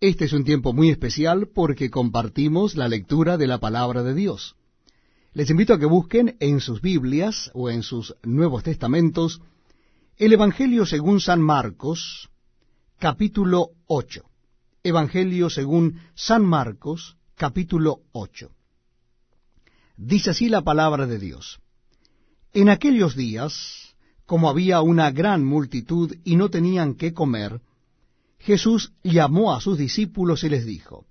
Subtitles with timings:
[0.00, 4.54] Este es un tiempo muy especial porque compartimos la lectura de la palabra de Dios.
[5.32, 9.40] Les invito a que busquen en sus Biblias o en sus Nuevos Testamentos
[10.16, 12.30] el Evangelio según San Marcos,
[13.00, 14.22] capítulo 8.
[14.84, 18.52] Evangelio según San Marcos, capítulo 8.
[19.96, 21.58] Dice así la palabra de Dios.
[22.52, 23.96] En aquellos días,
[24.26, 27.60] como había una gran multitud y no tenían qué comer,
[28.38, 31.06] Jesús llamó a sus discípulos y les dijo,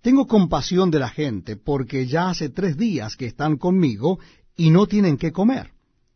[0.00, 4.18] Tengo compasión de la gente, porque ya hace tres días que están conmigo
[4.56, 5.70] y no tienen qué comer.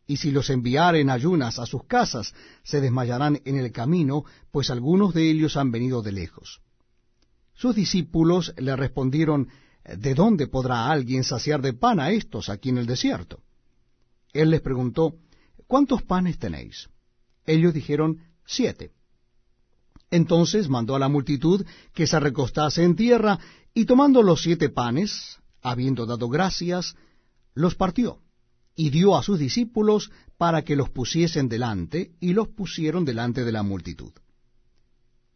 [0.05, 5.13] Y si los enviaren ayunas a sus casas, se desmayarán en el camino, pues algunos
[5.13, 6.61] de ellos han venido de lejos.
[7.53, 9.49] Sus discípulos le respondieron,
[9.83, 13.41] ¿De dónde podrá alguien saciar de pan a estos aquí en el desierto?
[14.33, 15.15] Él les preguntó,
[15.67, 16.89] ¿cuántos panes tenéis?
[17.45, 18.91] Ellos dijeron, siete.
[20.11, 23.39] Entonces mandó a la multitud que se recostase en tierra,
[23.73, 26.95] y tomando los siete panes, habiendo dado gracias,
[27.53, 28.19] los partió,
[28.75, 33.51] y dio a sus discípulos para que los pusiesen delante, y los pusieron delante de
[33.51, 34.11] la multitud.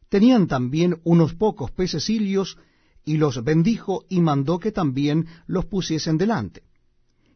[0.09, 2.57] Tenían también unos pocos pececillos,
[3.05, 6.63] y los bendijo, y mandó que también los pusiesen delante.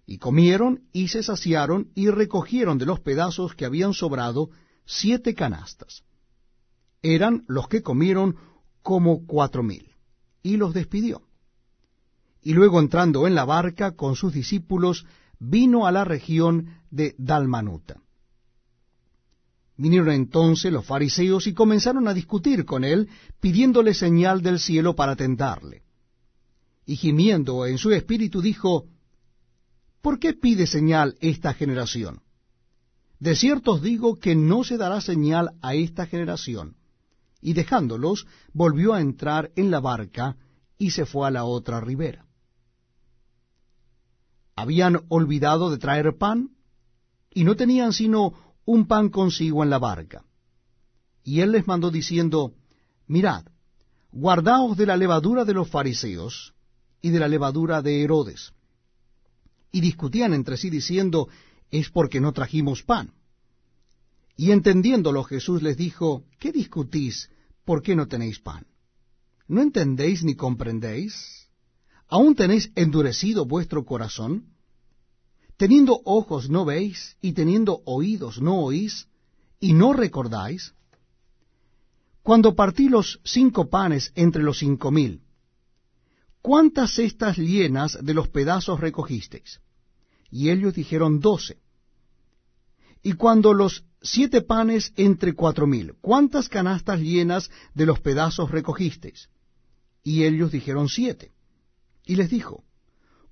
[0.08, 4.50] Y comieron, y se saciaron, y recogieron de los pedazos que habían sobrado
[4.86, 6.07] siete canastas
[7.16, 8.36] eran los que comieron
[8.88, 9.92] como cuatro mil,
[10.42, 11.22] y los despidió.
[12.42, 15.06] Y luego entrando en la barca con sus discípulos,
[15.40, 18.02] vino a la región de Dalmanuta.
[19.76, 23.10] Vinieron entonces los fariseos y comenzaron a discutir con él,
[23.42, 25.84] pidiéndole señal del cielo para tentarle.
[26.86, 28.86] Y gimiendo en su espíritu dijo,
[30.02, 32.22] ¿Por qué pide señal esta generación?
[33.20, 36.77] De cierto os digo que no se dará señal a esta generación
[37.42, 40.38] y dejándolos volvió a entrar en la barca
[40.78, 42.26] y se fue a la otra ribera.
[44.56, 46.52] Habían olvidado de traer pan
[47.32, 48.34] y no tenían sino
[48.66, 50.26] un pan consigo en la barca.
[51.24, 52.54] Y él les mandó diciendo,
[53.06, 53.46] Mirad,
[54.12, 56.54] guardaos de la levadura de los fariseos
[57.02, 58.54] y de la levadura de Herodes.
[59.72, 61.28] Y discutían entre sí diciendo,
[61.70, 63.14] es porque no trajimos pan.
[64.38, 67.30] Y entendiéndolo Jesús les dijo, ¿qué discutís?
[67.66, 68.68] ¿Por qué no tenéis pan?
[69.48, 71.50] ¿No entendéis ni comprendéis?
[72.08, 74.54] ¿Aún tenéis endurecido vuestro corazón?
[75.58, 79.08] Teniendo ojos no veis, y teniendo oídos no oís,
[79.60, 80.76] y no recordáis.
[82.22, 85.24] Cuando partí los cinco panes entre los cinco mil,
[86.44, 89.62] ¿cuántas cestas llenas de los pedazos recogisteis?
[90.30, 91.58] Y ellos dijeron doce.
[93.04, 95.96] Y cuando los siete panes entre cuatro mil.
[96.02, 99.30] ¿Cuántas canastas llenas de los pedazos recogisteis?
[100.04, 101.32] Y ellos dijeron siete.
[102.06, 102.64] Y les dijo,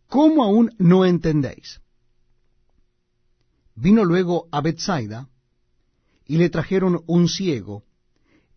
[0.07, 1.79] ¿cómo aún no entendéis?
[3.75, 5.29] Vino luego a Bethsaida,
[6.25, 7.83] y le trajeron un ciego,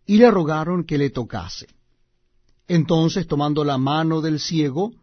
[0.05, 1.67] y le rogaron que le tocase.
[2.67, 4.93] Entonces, tomando la mano del ciego,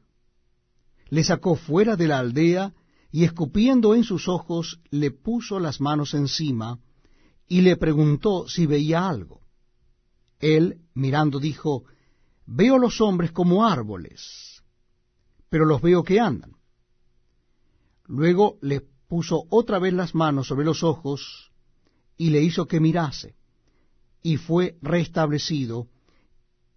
[1.08, 2.74] le sacó fuera de la aldea,
[3.10, 6.78] y escupiendo en sus ojos, le puso las manos encima,
[7.48, 9.40] y le preguntó si veía algo.
[10.40, 11.84] Él, mirando, dijo,
[12.46, 14.62] Veo los hombres como árboles,
[15.48, 16.52] pero los veo que andan.
[18.06, 21.50] Luego le puso otra vez las manos sobre los ojos
[22.16, 23.34] y le hizo que mirase,
[24.22, 25.88] y fue restablecido,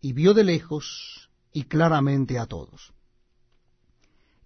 [0.01, 2.93] y vio de lejos y claramente a todos.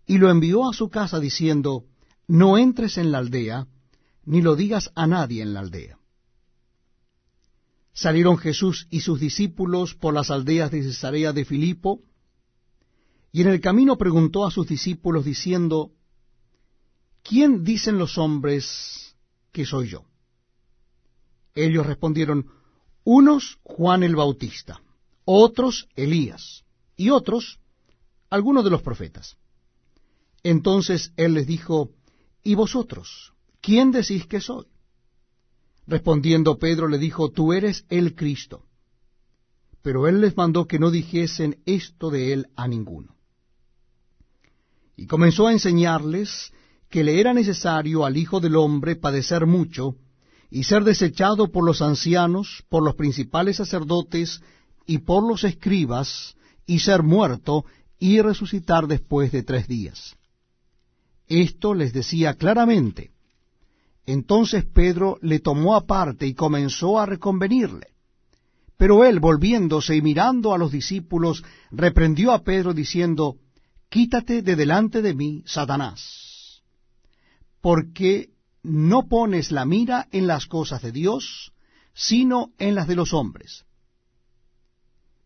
[0.05, 1.85] Y lo envió a su casa diciendo,
[2.27, 3.67] No entres en la aldea,
[4.25, 5.97] ni lo digas a nadie en la aldea.
[7.93, 12.01] Salieron Jesús y sus discípulos por las aldeas de Cesarea de Filipo,
[13.31, 15.91] y en el camino preguntó a sus discípulos diciendo,
[17.23, 19.15] ¿quién dicen los hombres
[19.51, 20.05] que soy yo?
[21.55, 22.47] Ellos respondieron,
[23.03, 24.81] unos Juan el Bautista,
[25.25, 26.63] otros Elías,
[26.95, 27.59] y otros
[28.29, 29.37] algunos de los profetas.
[30.43, 31.91] Entonces él les dijo,
[32.43, 33.33] ¿y vosotros?
[33.61, 34.65] ¿Quién decís que soy?
[35.87, 38.65] Respondiendo Pedro le dijo, Tú eres el Cristo.
[39.81, 43.15] Pero él les mandó que no dijesen esto de él a ninguno.
[44.95, 46.53] Y comenzó a enseñarles
[46.89, 49.95] que le era necesario al Hijo del Hombre padecer mucho,
[50.49, 54.41] y ser desechado por los ancianos, por los principales sacerdotes
[54.85, 56.35] y por los escribas,
[56.67, 57.65] y ser muerto,
[57.97, 60.15] y resucitar después de tres días.
[61.41, 63.09] Esto les decía claramente,
[64.05, 67.87] entonces Pedro le tomó aparte y comenzó a reconvenirle.
[68.77, 73.37] Pero él, volviéndose y mirando a los discípulos, reprendió a Pedro diciendo,
[73.89, 76.61] Quítate de delante de mí, Satanás,
[77.61, 78.29] porque
[78.61, 81.51] no pones la mira en las cosas de Dios,
[81.95, 83.65] sino en las de los hombres.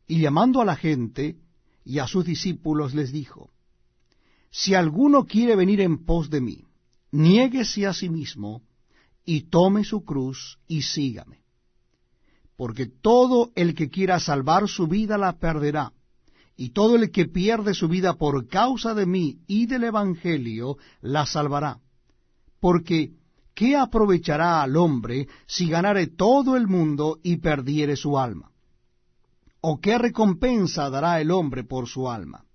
[0.07, 1.36] Y llamando a la gente
[1.83, 3.51] y a sus discípulos les dijo,
[4.52, 6.64] Si alguno quiere venir en pos de mí,
[7.12, 8.62] niéguese a sí mismo,
[9.26, 11.42] y tome su cruz y sígame.
[12.56, 15.92] Porque todo el que quiera salvar su vida la perderá,
[16.56, 21.26] y todo el que pierde su vida por causa de mí y del Evangelio la
[21.26, 21.80] salvará.
[22.60, 23.12] Porque,
[23.54, 28.52] ¿qué aprovechará al hombre si ganare todo el mundo y perdiere su alma?
[29.62, 32.47] ¿O qué recompensa dará el hombre por su alma?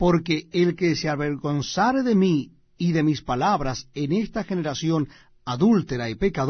[0.00, 5.10] Porque el que se avergonzare de mí y de mis palabras en esta generación
[5.44, 6.48] adúltera y pecadora,